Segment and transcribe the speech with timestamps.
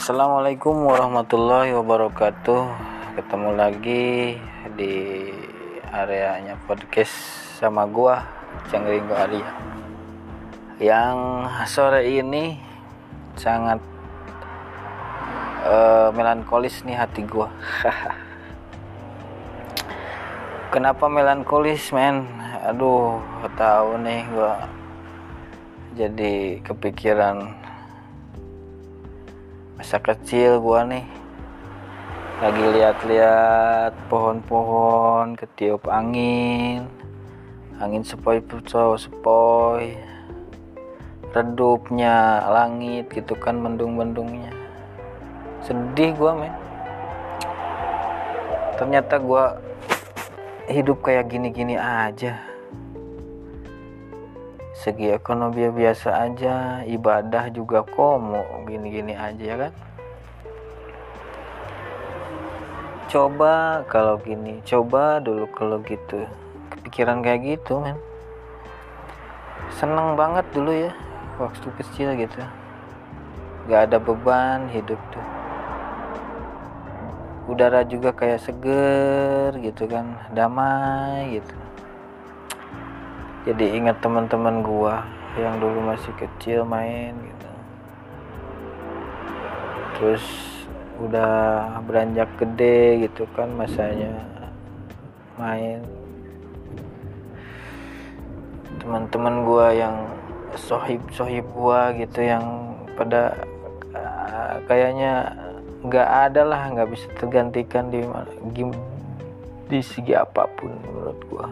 [0.00, 2.62] Assalamualaikum warahmatullahi wabarakatuh.
[3.20, 4.32] Ketemu lagi
[4.72, 5.28] di
[5.92, 7.12] areanya podcast
[7.60, 8.24] sama gua
[8.72, 9.44] Cangringo Arya
[10.80, 11.16] Yang
[11.68, 12.56] sore ini
[13.36, 13.76] sangat
[15.68, 17.52] uh, melankolis nih hati gua.
[20.72, 22.24] Kenapa melankolis men?
[22.64, 23.20] Aduh
[23.52, 24.64] tahu nih gua.
[25.92, 27.68] Jadi kepikiran
[29.80, 31.08] masa kecil gua nih.
[32.44, 36.84] Lagi lihat-lihat pohon-pohon ketiup angin.
[37.80, 38.44] Angin sepoi
[39.00, 39.96] sepoi.
[41.32, 44.52] Redupnya langit gitu kan mendung-mendungnya.
[45.64, 46.52] Sedih gua men.
[48.76, 49.56] Ternyata gua
[50.68, 52.49] hidup kayak gini-gini aja
[54.80, 59.72] segi ekonomi biasa aja ibadah juga komo gini-gini aja ya kan?
[63.12, 66.24] Coba kalau gini coba dulu kalau gitu.
[66.72, 68.00] Kepikiran kayak gitu men.
[69.76, 70.96] Seneng banget dulu ya
[71.36, 72.40] waktu kecil gitu.
[73.68, 75.26] Gak ada beban hidup tuh.
[77.52, 81.69] Udara juga kayak seger gitu kan damai gitu
[83.40, 85.00] jadi ingat teman-teman gua
[85.40, 87.50] yang dulu masih kecil main gitu.
[89.96, 90.24] Terus
[91.00, 94.12] udah beranjak gede gitu kan masanya
[95.40, 95.80] main.
[98.76, 99.96] Teman-teman gua yang
[100.60, 103.40] sohib sohib gua gitu yang pada
[103.96, 105.32] uh, kayaknya
[105.80, 108.04] nggak ada lah nggak bisa tergantikan di
[109.70, 111.48] di segi apa pun menurut gua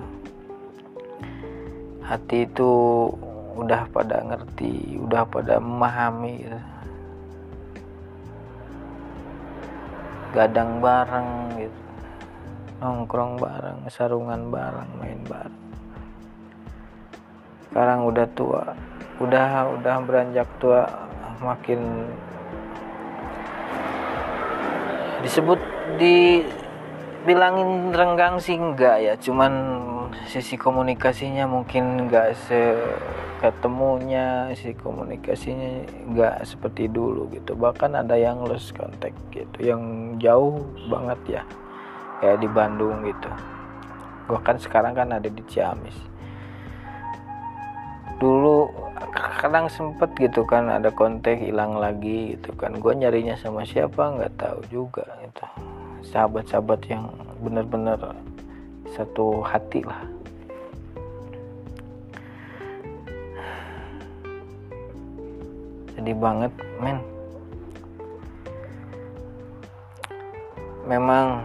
[2.09, 2.73] hati itu
[3.61, 6.49] udah pada ngerti udah pada memahami.
[10.33, 11.29] Gadang bareng
[11.61, 11.81] gitu.
[12.81, 15.65] Nongkrong bareng sarungan bareng main bareng.
[17.69, 18.65] Sekarang udah tua
[19.19, 20.87] udah udah beranjak tua
[21.43, 22.07] makin
[25.27, 25.59] disebut
[25.99, 26.47] di
[27.27, 29.53] bilangin renggang sih enggak ya cuman
[30.29, 32.77] sisi komunikasinya mungkin enggak se
[33.39, 37.55] ketemunya sisi komunikasinya enggak seperti dulu gitu.
[37.55, 40.61] Bahkan ada yang lost contact gitu yang jauh
[40.91, 41.43] banget ya
[42.21, 43.31] kayak di Bandung gitu.
[44.29, 45.97] Gua kan sekarang kan ada di Ciamis.
[48.19, 48.67] Dulu
[49.39, 52.75] kadang sempet gitu kan ada kontak hilang lagi gitu kan.
[52.83, 55.47] Gue nyarinya sama siapa nggak tahu juga gitu.
[56.11, 57.07] Sahabat-sahabat yang
[57.39, 58.19] benar-benar
[58.97, 60.03] satu hati lah.
[65.97, 66.99] Sedih banget men.
[70.89, 71.45] Memang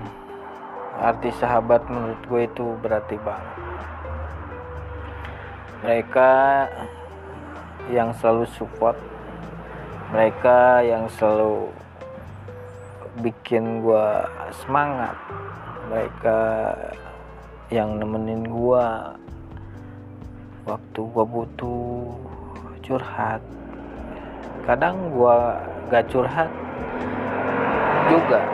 [1.04, 3.56] arti sahabat menurut gue itu berarti banget.
[5.84, 6.32] Mereka
[7.92, 8.96] yang selalu support
[10.14, 11.74] mereka yang selalu
[13.26, 14.30] bikin gua
[14.62, 15.18] semangat
[15.90, 16.38] mereka
[17.74, 19.18] yang nemenin gua
[20.70, 22.06] waktu gua butuh
[22.86, 23.42] curhat.
[24.70, 25.58] Kadang gua
[25.90, 26.54] gak curhat
[28.14, 28.46] juga.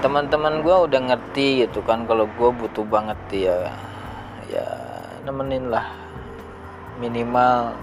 [0.00, 3.68] Teman-teman gua udah ngerti gitu kan kalau gua butuh banget dia
[4.48, 4.68] ya
[5.28, 5.92] nemenin lah.
[6.96, 7.76] Minimal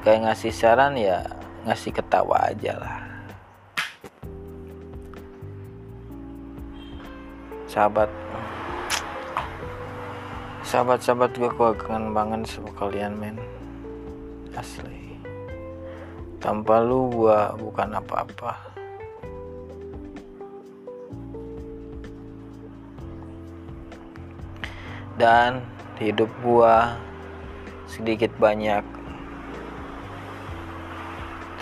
[0.00, 1.20] kayak ngasih saran ya
[1.68, 3.03] ngasih ketawa aja lah
[7.74, 8.06] sahabat.
[10.62, 13.34] Sahabat-sahabat gue gue kangen banget sama kalian men.
[14.54, 15.18] Asli.
[16.38, 18.54] Tanpa lu gue bukan apa-apa.
[25.18, 25.62] Dan
[26.02, 26.98] hidup gua
[27.86, 28.82] sedikit banyak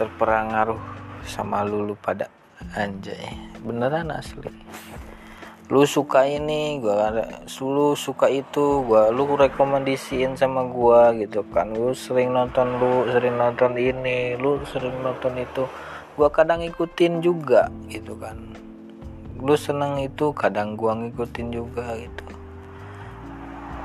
[0.00, 0.81] terperangaruh
[1.29, 2.32] sama lulu pada
[2.73, 3.29] anjay.
[3.61, 4.49] Beneran asli
[5.70, 7.14] lu suka ini gua
[7.62, 11.70] lu suka itu gua lu rekomendasiin sama gua gitu kan.
[11.70, 15.69] Lu sering nonton lu sering nonton ini lu sering nonton itu.
[16.19, 18.35] Gua kadang ngikutin juga gitu kan.
[19.38, 22.26] Lu seneng itu kadang gua ngikutin juga gitu.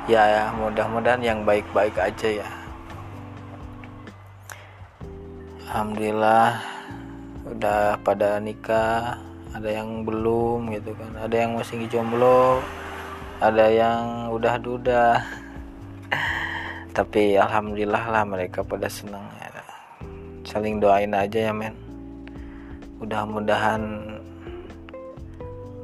[0.07, 2.50] Ya, ya mudah-mudahan yang baik-baik aja ya.
[5.68, 6.63] Alhamdulillah
[7.44, 9.19] udah pada nikah
[9.55, 11.11] ada yang belum gitu kan.
[11.19, 12.59] Ada yang masih jomblo
[13.38, 15.21] ada yang udah duda.
[16.97, 19.61] Tapi alhamdulillah lah mereka pada senang ya.
[20.41, 21.77] Saling doain aja ya men.
[22.97, 23.81] Mudah-mudahan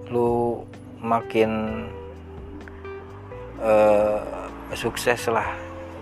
[0.10, 0.66] lu
[0.98, 1.86] makin
[3.62, 5.54] uh, sukses lah.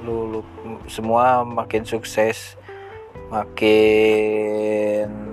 [0.07, 0.41] Lu, lu
[0.87, 2.55] semua makin sukses
[3.27, 5.30] makin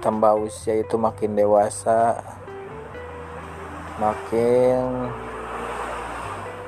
[0.00, 2.16] tambah usia itu makin dewasa
[4.00, 5.12] makin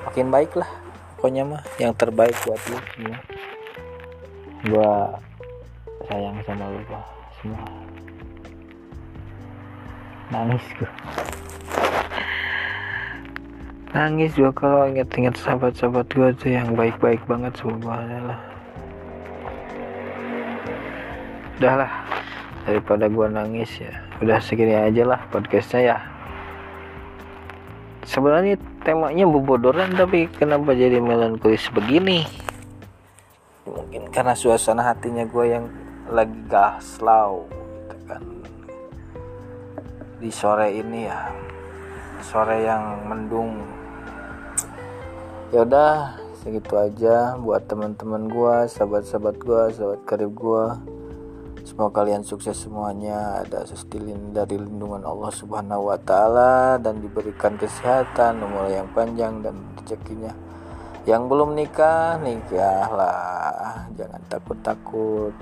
[0.04, 0.68] makin baik lah
[1.16, 3.18] pokoknya mah yang terbaik buat lu semua.
[4.68, 4.92] Gua
[6.06, 6.80] sayang sama lu
[7.40, 7.64] semua.
[10.28, 10.90] Nangis gua.
[13.92, 18.40] Nangis juga kalau inget-inget sahabat-sahabat gue tuh yang baik-baik banget semuanya lah
[21.62, 21.92] udahlah
[22.66, 23.92] daripada gue nangis ya.
[24.22, 25.98] Udah segini aja lah podcastnya ya.
[28.02, 32.26] Sebenarnya temanya bobodoran tapi kenapa jadi melankolis begini?
[33.66, 35.66] Mungkin karena suasana hatinya gue yang
[36.10, 38.22] lagi gaslau gitu kan.
[40.18, 41.30] Di sore ini ya.
[42.22, 43.58] Sore yang mendung.
[45.50, 50.74] Ya udah segitu aja buat teman-teman gua sahabat-sahabat gua sahabat karib gua
[51.62, 58.42] semoga kalian sukses semuanya ada sestilin dari lindungan Allah Subhanahu wa taala dan diberikan kesehatan
[58.42, 60.34] umur yang panjang dan rezekinya.
[61.02, 63.90] Yang belum nikah nikahlah.
[63.98, 65.34] Jangan takut-takut.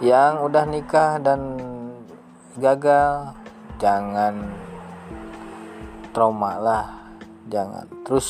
[0.00, 1.40] Yang udah nikah dan
[2.56, 3.36] gagal
[3.76, 4.56] jangan
[6.16, 6.86] trauma lah.
[7.52, 7.84] Jangan.
[8.04, 8.28] Terus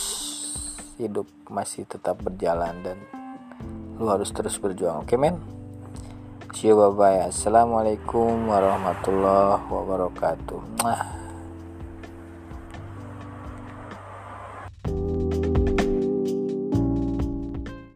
[0.99, 2.99] hidup masih tetap berjalan dan
[3.99, 5.07] lu harus terus berjuang.
[5.07, 5.57] Oke okay, men
[6.57, 10.81] bye bye assalamualaikum warahmatullahi wabarakatuh